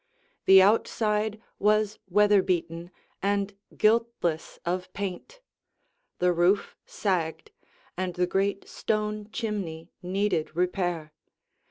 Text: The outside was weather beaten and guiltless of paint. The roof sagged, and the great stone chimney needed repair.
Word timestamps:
The 0.45 0.63
outside 0.63 1.39
was 1.59 1.99
weather 2.09 2.41
beaten 2.41 2.89
and 3.21 3.55
guiltless 3.77 4.57
of 4.65 4.91
paint. 4.93 5.41
The 6.17 6.33
roof 6.33 6.75
sagged, 6.87 7.51
and 7.95 8.15
the 8.15 8.25
great 8.25 8.67
stone 8.67 9.29
chimney 9.31 9.91
needed 10.01 10.55
repair. 10.55 11.13